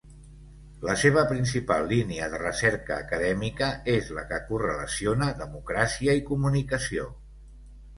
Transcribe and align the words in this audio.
La 0.87 0.95
seva 1.01 1.23
principal 1.31 1.85
línia 1.91 2.31
de 2.33 2.41
recerca 2.45 2.97
acadèmica 3.05 3.71
és 3.99 4.11
la 4.19 4.27
que 4.33 4.43
correlaciona 4.51 5.33
democràcia 5.47 6.21
i 6.23 6.29
comunicació. 6.37 7.13